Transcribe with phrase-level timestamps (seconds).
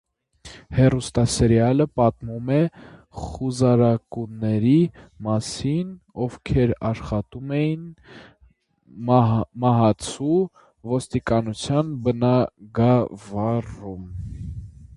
[0.75, 2.61] Հեռուստասերիալը պատմում է
[3.25, 4.73] խուզարկուների
[5.27, 5.91] մասին,
[6.25, 7.83] ովքեր աշխատում էին
[9.65, 10.39] «մահացու»
[10.95, 14.09] ոստիկանության բնագավառում։